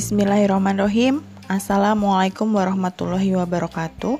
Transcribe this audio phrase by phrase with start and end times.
[0.00, 1.20] Bismillahirrahmanirrahim.
[1.44, 4.16] Assalamualaikum warahmatullahi wabarakatuh.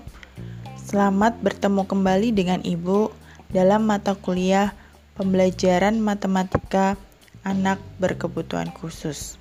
[0.77, 3.09] Selamat bertemu kembali dengan Ibu
[3.49, 4.77] dalam mata kuliah
[5.17, 7.01] pembelajaran matematika
[7.49, 9.41] anak berkebutuhan khusus.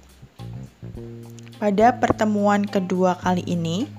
[1.59, 3.91] Pada pertemuan kedua kali ini,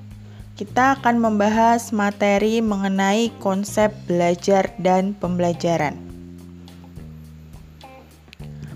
[0.57, 5.93] kita akan membahas materi mengenai konsep belajar dan pembelajaran.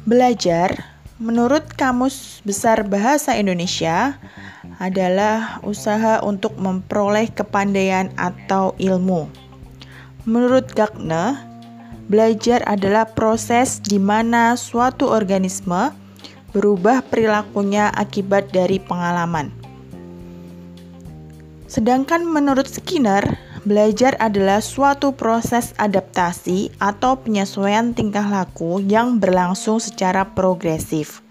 [0.04, 4.18] Belajar Menurut Kamus Besar Bahasa Indonesia,
[4.82, 9.30] adalah usaha untuk memperoleh kepandaian atau ilmu.
[10.26, 11.38] Menurut Gagner,
[12.10, 15.94] belajar adalah proses di mana suatu organisme
[16.50, 19.54] berubah perilakunya akibat dari pengalaman.
[21.70, 23.22] Sedangkan menurut Skinner,
[23.64, 31.24] Belajar adalah suatu proses adaptasi atau penyesuaian tingkah laku yang berlangsung secara progresif.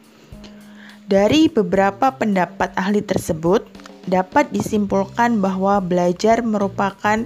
[1.05, 3.69] Dari beberapa pendapat ahli tersebut,
[4.09, 7.21] dapat disimpulkan bahwa belajar merupakan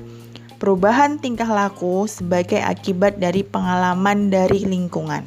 [0.60, 5.24] perubahan tingkah laku sebagai akibat dari pengalaman dari lingkungan.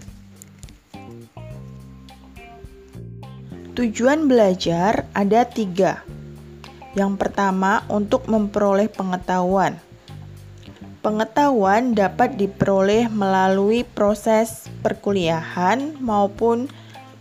[3.81, 6.05] Tujuan belajar ada tiga,
[6.98, 9.78] yang pertama, untuk memperoleh pengetahuan.
[11.00, 16.68] Pengetahuan dapat diperoleh melalui proses perkuliahan maupun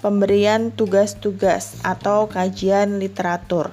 [0.04, 3.72] pemberian tugas-tugas atau kajian literatur.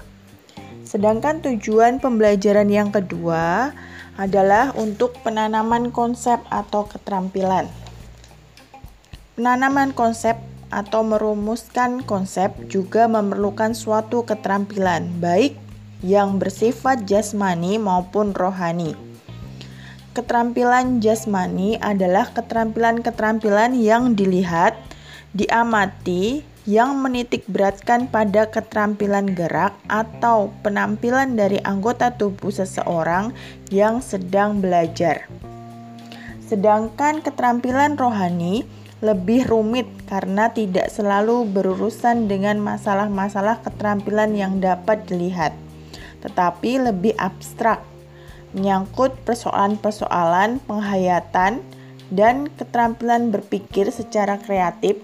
[0.86, 3.74] Sedangkan tujuan pembelajaran yang kedua
[4.14, 7.67] adalah untuk penanaman konsep atau keterampilan.
[9.34, 10.39] Penanaman konsep
[10.70, 15.66] atau merumuskan konsep juga memerlukan suatu keterampilan, baik
[16.07, 18.95] yang bersifat jasmani maupun rohani.
[20.15, 24.79] Keterampilan jasmani adalah keterampilan-keterampilan yang dilihat,
[25.35, 33.35] diamati, yang menitik beratkan pada keterampilan gerak atau penampilan dari anggota tubuh seseorang
[33.69, 35.27] yang sedang belajar.
[36.47, 38.63] Sedangkan keterampilan rohani
[39.05, 45.66] lebih rumit karena tidak selalu berurusan dengan masalah-masalah keterampilan yang dapat dilihat
[46.27, 47.79] tetapi lebih abstrak,
[48.51, 51.63] menyangkut persoalan-persoalan penghayatan
[52.11, 54.98] dan keterampilan berpikir secara kreatif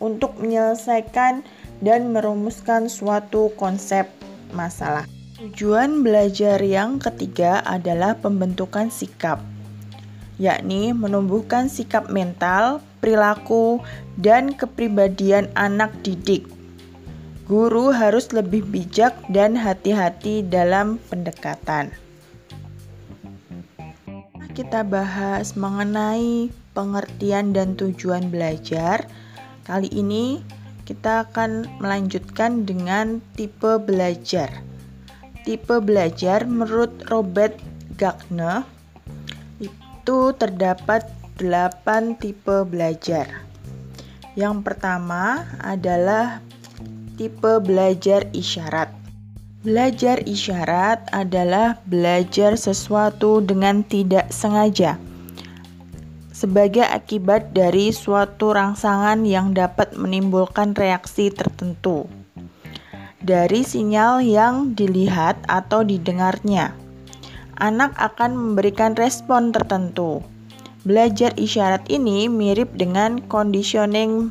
[0.00, 1.44] untuk menyelesaikan
[1.84, 4.08] dan merumuskan suatu konsep
[4.56, 5.04] masalah.
[5.38, 9.38] Tujuan belajar yang ketiga adalah pembentukan sikap,
[10.40, 13.78] yakni menumbuhkan sikap mental, perilaku,
[14.18, 16.57] dan kepribadian anak didik
[17.48, 21.88] Guru harus lebih bijak dan hati-hati dalam pendekatan.
[24.52, 29.08] Kita bahas mengenai pengertian dan tujuan belajar.
[29.64, 30.44] Kali ini
[30.84, 34.52] kita akan melanjutkan dengan tipe belajar.
[35.48, 37.56] Tipe belajar menurut Robert
[37.96, 38.68] Gagner
[39.56, 41.08] itu terdapat
[41.40, 43.48] 8 tipe belajar.
[44.36, 46.44] Yang pertama adalah
[47.18, 48.94] tipe belajar isyarat.
[49.66, 55.02] Belajar isyarat adalah belajar sesuatu dengan tidak sengaja
[56.38, 62.06] sebagai akibat dari suatu rangsangan yang dapat menimbulkan reaksi tertentu
[63.18, 66.70] dari sinyal yang dilihat atau didengarnya.
[67.58, 70.22] Anak akan memberikan respon tertentu.
[70.86, 74.30] Belajar isyarat ini mirip dengan conditioning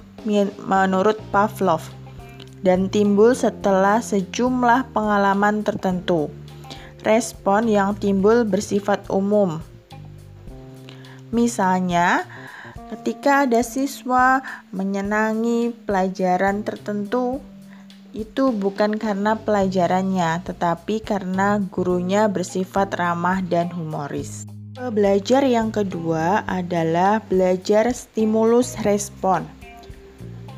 [0.64, 1.97] menurut Pavlov
[2.66, 6.30] dan timbul setelah sejumlah pengalaman tertentu.
[7.06, 9.62] Respon yang timbul bersifat umum.
[11.32, 12.24] Misalnya,
[12.92, 14.42] ketika ada siswa
[14.72, 17.44] menyenangi pelajaran tertentu,
[18.16, 24.50] itu bukan karena pelajarannya, tetapi karena gurunya bersifat ramah dan humoris.
[24.78, 29.57] Belajar yang kedua adalah belajar stimulus respon.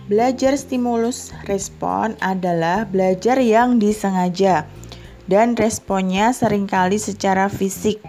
[0.09, 4.65] Belajar stimulus respon adalah belajar yang disengaja
[5.29, 8.01] dan responnya sering kali secara fisik.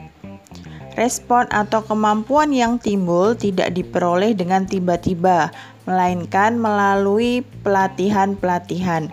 [0.97, 5.53] Respon atau kemampuan yang timbul tidak diperoleh dengan tiba-tiba,
[5.85, 9.13] melainkan melalui pelatihan-pelatihan.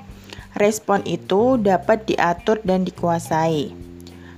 [0.56, 3.76] Respon itu dapat diatur dan dikuasai.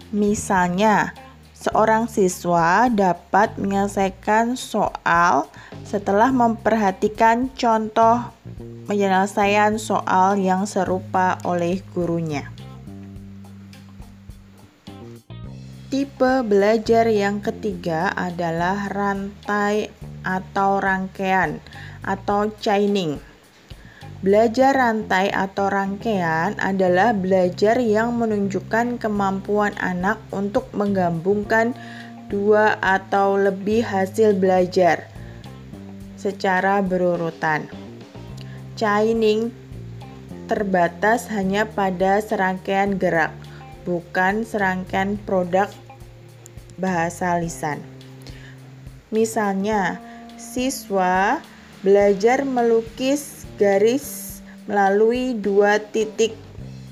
[0.10, 1.14] Misalnya,
[1.54, 5.46] seorang siswa dapat menyelesaikan soal
[5.86, 12.52] setelah memperhatikan contoh penyelesaian soal yang serupa oleh gurunya.
[15.90, 19.90] Tipe belajar yang ketiga adalah rantai
[20.22, 21.58] atau rangkaian
[22.06, 23.18] atau chaining.
[24.20, 31.72] Belajar rantai atau rangkaian adalah belajar yang menunjukkan kemampuan anak untuk menggabungkan
[32.28, 35.08] dua atau lebih hasil belajar
[36.20, 37.79] secara berurutan.
[38.80, 39.52] Chaining
[40.48, 43.36] terbatas hanya pada serangkaian gerak,
[43.84, 45.68] bukan serangkaian produk
[46.80, 47.84] bahasa lisan.
[49.12, 50.00] Misalnya,
[50.40, 51.44] siswa
[51.84, 56.40] belajar melukis garis melalui dua titik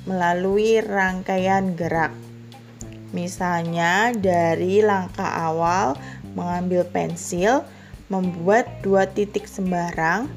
[0.04, 2.12] melalui rangkaian gerak.
[3.16, 5.95] Misalnya dari langkah awal
[6.36, 7.63] mengambil pensil,
[8.12, 10.28] membuat dua titik sembarang,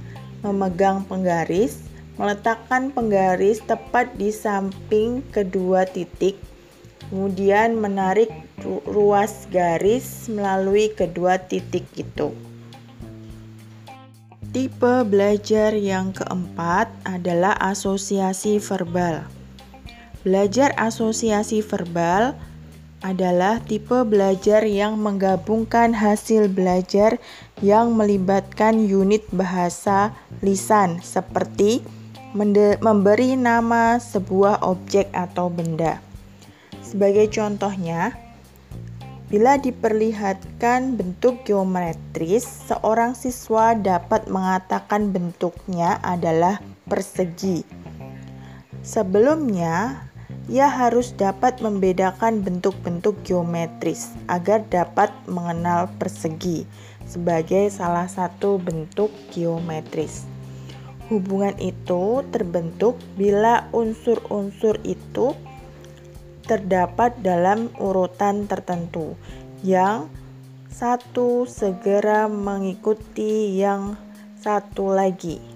[0.41, 1.85] memegang penggaris,
[2.21, 6.37] meletakkan penggaris tepat di samping kedua titik,
[7.09, 8.29] kemudian menarik
[8.85, 12.33] ruas garis melalui kedua titik itu.
[14.51, 19.23] Tipe belajar yang keempat adalah asosiasi verbal.
[20.27, 22.35] Belajar asosiasi verbal
[23.00, 27.17] adalah tipe belajar yang menggabungkan hasil belajar
[27.64, 30.12] yang melibatkan unit bahasa
[30.44, 31.81] lisan seperti
[32.81, 35.99] memberi nama sebuah objek atau benda.
[36.85, 38.14] Sebagai contohnya,
[39.31, 46.58] Bila diperlihatkan bentuk geometris, seorang siswa dapat mengatakan bentuknya adalah
[46.91, 47.62] persegi.
[48.82, 50.10] Sebelumnya,
[50.50, 56.67] ia harus dapat membedakan bentuk-bentuk geometris agar dapat mengenal persegi
[57.06, 60.26] sebagai salah satu bentuk geometris.
[61.06, 65.38] Hubungan itu terbentuk bila unsur-unsur itu
[66.50, 69.14] terdapat dalam urutan tertentu
[69.62, 70.11] yang
[70.67, 73.94] satu segera mengikuti yang
[74.43, 75.50] satu lagi.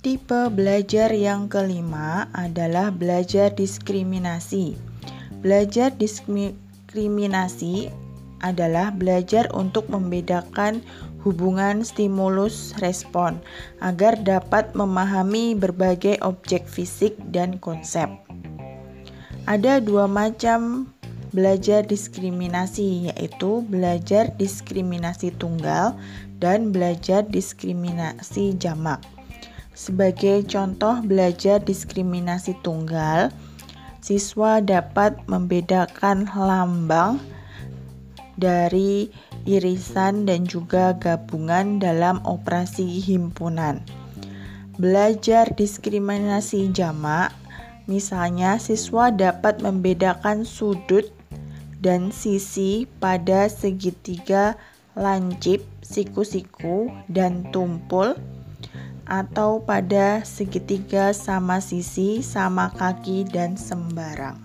[0.00, 4.72] Tipe belajar yang kelima adalah belajar diskriminasi.
[5.44, 7.92] Belajar diskriminasi
[8.40, 10.80] adalah belajar untuk membedakan
[11.20, 13.44] hubungan stimulus respon
[13.84, 18.08] agar dapat memahami berbagai objek fisik dan konsep.
[19.44, 20.88] Ada dua macam
[21.36, 25.92] belajar diskriminasi yaitu belajar diskriminasi tunggal
[26.40, 29.19] dan belajar diskriminasi jamak.
[29.80, 33.32] Sebagai contoh belajar diskriminasi tunggal,
[34.04, 37.16] siswa dapat membedakan lambang
[38.36, 39.08] dari
[39.48, 43.80] irisan dan juga gabungan dalam operasi himpunan.
[44.76, 47.32] Belajar diskriminasi jamak,
[47.88, 51.08] misalnya siswa dapat membedakan sudut
[51.80, 54.60] dan sisi pada segitiga
[54.92, 58.12] lancip, siku-siku, dan tumpul
[59.10, 64.38] atau pada segitiga sama sisi, sama kaki, dan sembarang.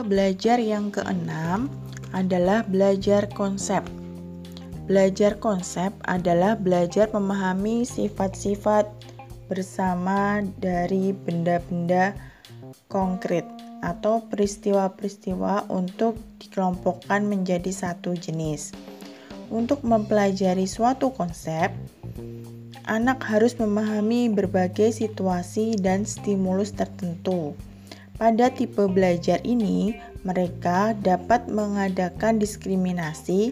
[0.00, 1.68] belajar yang keenam
[2.16, 3.84] adalah belajar konsep.
[4.90, 8.90] Belajar konsep adalah belajar memahami sifat-sifat
[9.46, 12.14] bersama dari benda-benda
[12.90, 13.46] konkret
[13.86, 18.74] atau peristiwa-peristiwa untuk dikelompokkan menjadi satu jenis.
[19.50, 21.74] Untuk mempelajari suatu konsep,
[22.86, 27.58] anak harus memahami berbagai situasi dan stimulus tertentu.
[28.14, 33.50] Pada tipe belajar ini, mereka dapat mengadakan diskriminasi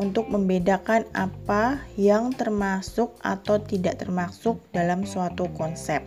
[0.00, 6.00] untuk membedakan apa yang termasuk atau tidak termasuk dalam suatu konsep.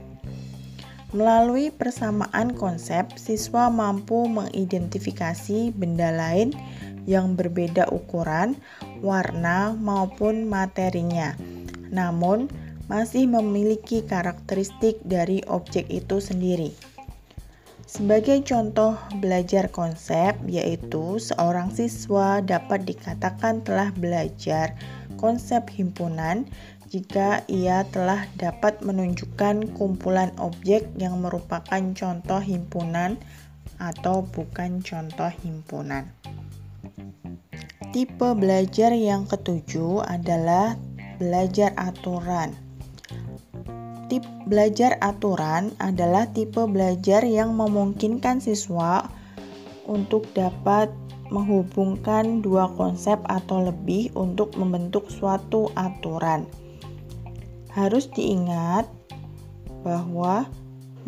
[1.10, 6.54] Melalui persamaan konsep, siswa mampu mengidentifikasi benda lain
[7.10, 8.54] yang berbeda ukuran,
[9.02, 11.36] warna, maupun materinya,
[11.90, 12.52] namun
[12.90, 16.74] masih memiliki karakteristik dari objek itu sendiri.
[17.90, 24.78] Sebagai contoh belajar konsep, yaitu seorang siswa dapat dikatakan telah belajar
[25.18, 26.46] konsep himpunan
[26.90, 33.18] jika ia telah dapat menunjukkan kumpulan objek yang merupakan contoh himpunan
[33.78, 36.10] atau bukan contoh himpunan.
[37.90, 40.78] Tipe belajar yang ketujuh adalah
[41.18, 42.54] belajar aturan.
[44.06, 49.10] Tip belajar aturan adalah tipe belajar yang memungkinkan siswa
[49.90, 50.94] untuk dapat
[51.34, 56.46] menghubungkan dua konsep atau lebih untuk membentuk suatu aturan.
[57.74, 58.86] Harus diingat
[59.82, 60.46] bahwa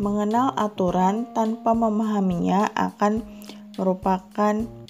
[0.02, 3.22] mengenal aturan tanpa memahaminya akan
[3.78, 4.81] merupakan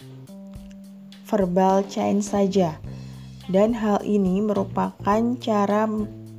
[1.32, 2.76] verbal chain saja
[3.48, 5.88] dan hal ini merupakan cara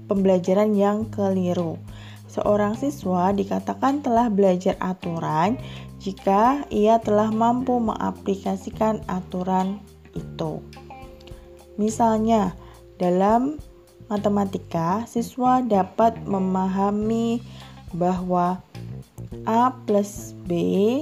[0.06, 1.82] pembelajaran yang keliru.
[2.30, 5.58] Seorang siswa dikatakan telah belajar aturan
[5.98, 9.82] jika ia telah mampu mengaplikasikan aturan
[10.14, 10.62] itu.
[11.78, 12.54] Misalnya,
[13.02, 13.58] dalam
[14.10, 17.42] matematika, siswa dapat memahami
[17.94, 18.62] bahwa
[19.46, 21.02] A plus B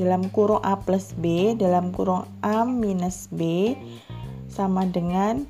[0.00, 3.76] dalam kurung A plus B dalam kurung A minus B
[4.48, 5.44] sama dengan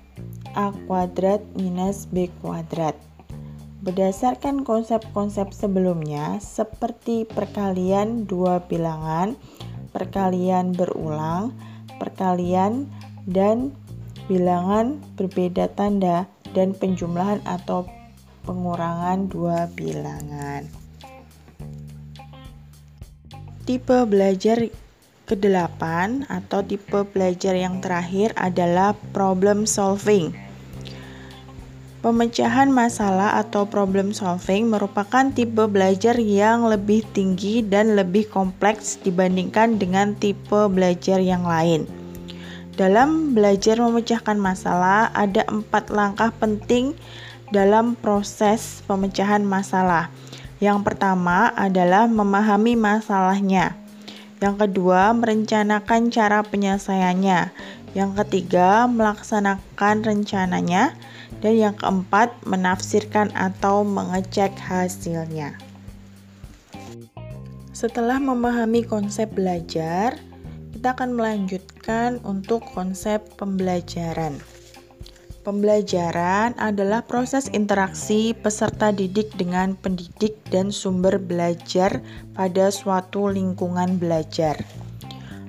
[0.59, 2.99] A kuadrat minus B kuadrat.
[3.81, 9.39] Berdasarkan konsep-konsep sebelumnya, seperti perkalian dua bilangan,
[9.97, 11.57] perkalian berulang,
[11.97, 12.93] perkalian,
[13.25, 13.73] dan
[14.29, 17.89] bilangan berbeda tanda, dan penjumlahan atau
[18.45, 20.80] pengurangan dua bilangan.
[23.69, 24.73] Tipe belajar
[25.29, 25.83] ke-8
[26.33, 30.33] atau tipe belajar yang terakhir adalah problem solving.
[32.01, 39.77] Pemecahan masalah atau problem solving merupakan tipe belajar yang lebih tinggi dan lebih kompleks dibandingkan
[39.77, 41.85] dengan tipe belajar yang lain.
[42.81, 46.97] Dalam belajar memecahkan masalah, ada empat langkah penting
[47.53, 50.09] dalam proses pemecahan masalah.
[50.61, 53.81] Yang pertama adalah memahami masalahnya.
[54.45, 57.53] Yang kedua, merencanakan cara penyelesaiannya.
[57.97, 60.93] Yang ketiga, melaksanakan rencananya
[61.41, 65.57] dan yang keempat menafsirkan atau mengecek hasilnya.
[67.73, 70.21] Setelah memahami konsep belajar,
[70.77, 74.37] kita akan melanjutkan untuk konsep pembelajaran.
[75.41, 82.05] Pembelajaran adalah proses interaksi peserta didik dengan pendidik dan sumber belajar
[82.37, 84.61] pada suatu lingkungan belajar.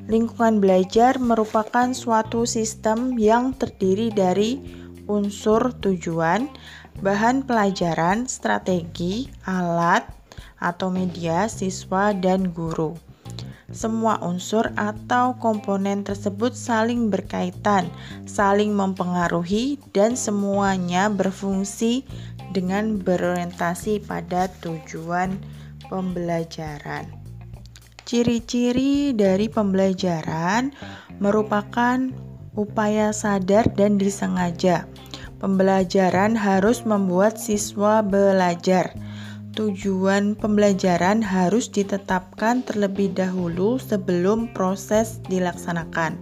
[0.07, 4.63] Lingkungan belajar merupakan suatu sistem yang terdiri dari
[5.11, 6.47] unsur tujuan,
[7.03, 10.07] bahan pelajaran, strategi, alat,
[10.55, 12.95] atau media, siswa, dan guru.
[13.71, 17.87] Semua unsur atau komponen tersebut saling berkaitan,
[18.27, 22.03] saling mempengaruhi, dan semuanya berfungsi
[22.51, 25.39] dengan berorientasi pada tujuan
[25.87, 27.07] pembelajaran.
[28.03, 30.75] Ciri-ciri dari pembelajaran
[31.23, 32.11] merupakan
[32.59, 34.83] upaya sadar dan disengaja.
[35.39, 38.93] Pembelajaran harus membuat siswa belajar.
[39.51, 46.15] Tujuan pembelajaran harus ditetapkan terlebih dahulu sebelum proses dilaksanakan,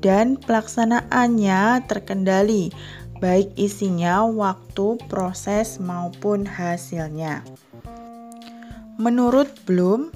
[0.00, 2.72] dan pelaksanaannya terkendali,
[3.20, 7.44] baik isinya, waktu, proses, maupun hasilnya.
[8.96, 10.08] Menurut Bloom,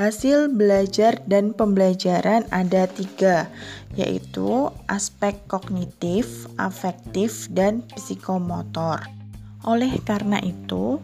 [0.00, 3.52] Hasil belajar dan pembelajaran ada tiga,
[3.98, 9.04] yaitu aspek kognitif, afektif, dan psikomotor.
[9.66, 10.96] Oleh karena itu,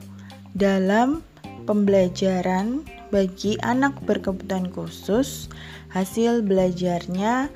[0.57, 1.21] dalam
[1.69, 2.83] pembelajaran
[3.13, 5.53] bagi anak berkebutuhan khusus,
[5.93, 7.53] hasil belajarnya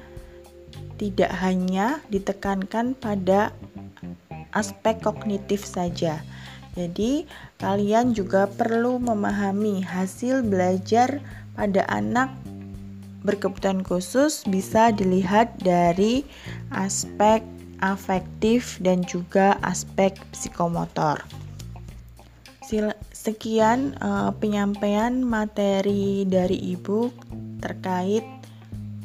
[1.01, 3.57] tidak hanya ditekankan pada
[4.53, 6.21] aspek kognitif saja,
[6.79, 7.27] jadi,
[7.59, 11.19] kalian juga perlu memahami hasil belajar
[11.59, 12.31] pada anak
[13.27, 16.23] berkebutuhan khusus bisa dilihat dari
[16.73, 17.43] aspek
[17.83, 21.19] afektif dan juga aspek psikomotor.
[23.11, 27.11] Sekian uh, penyampaian materi dari Ibu
[27.59, 28.23] terkait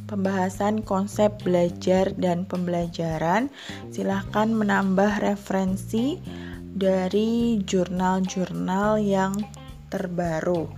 [0.06, 3.50] pembahasan konsep belajar dan pembelajaran.
[3.90, 6.22] Silahkan menambah referensi
[6.62, 9.34] dari jurnal-jurnal yang
[9.90, 10.70] terbaru.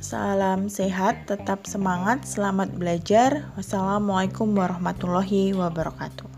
[0.00, 3.52] Salam sehat, tetap semangat, selamat belajar.
[3.56, 6.28] Wassalamualaikum warahmatullahi wabarakatuh.